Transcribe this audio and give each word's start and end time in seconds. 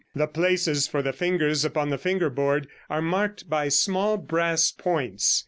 The 0.15 0.25
places 0.25 0.87
for 0.87 1.03
the 1.03 1.13
fingers 1.13 1.63
upon 1.63 1.91
the 1.91 1.97
finger 1.99 2.31
board 2.31 2.67
are 2.89 3.03
marked 3.03 3.47
by 3.51 3.69
small 3.69 4.17
brass 4.17 4.71
points. 4.71 5.39